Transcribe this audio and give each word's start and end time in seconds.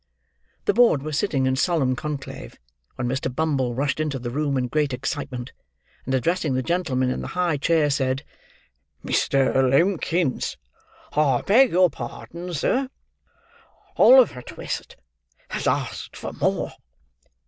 The 0.65 0.73
board 0.73 1.03
were 1.03 1.11
sitting 1.13 1.45
in 1.45 1.55
solemn 1.55 1.95
conclave, 1.95 2.55
when 2.95 3.07
Mr. 3.07 3.31
Bumble 3.31 3.75
rushed 3.75 3.99
into 3.99 4.17
the 4.17 4.31
room 4.31 4.57
in 4.57 4.67
great 4.67 4.93
excitement, 4.93 5.53
and 6.05 6.15
addressing 6.15 6.55
the 6.55 6.63
gentleman 6.63 7.11
in 7.11 7.21
the 7.21 7.27
high 7.37 7.57
chair, 7.57 7.87
said, 7.91 8.23
"Mr. 9.05 9.53
Limbkins, 9.53 10.57
I 11.13 11.43
beg 11.43 11.69
your 11.71 11.91
pardon, 11.91 12.51
sir! 12.55 12.89
Oliver 13.95 14.41
Twist 14.41 14.95
has 15.49 15.67
asked 15.67 16.17
for 16.17 16.33
more!" 16.33 16.71